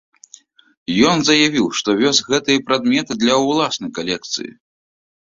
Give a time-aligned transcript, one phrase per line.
[1.09, 4.51] Ён заявіў, што вёз гэтыя прадметы для ўласнай калекцыі.